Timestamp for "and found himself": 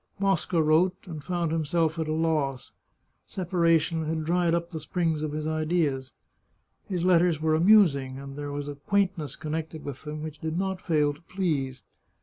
1.05-1.99